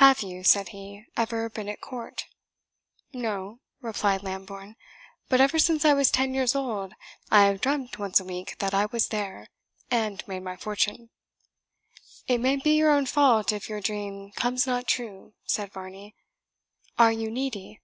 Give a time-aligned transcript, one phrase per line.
[0.00, 2.24] "Have you," said he, "ever been at court?"
[3.12, 4.76] "No," replied Lambourne;
[5.28, 6.94] "but ever since I was ten years old,
[7.30, 9.48] I have dreamt once a week that I was there,
[9.90, 11.10] and made my fortune."
[12.26, 16.14] "It may be your own fault if your dream comes not true," said Varney.
[16.98, 17.82] "Are you needy?"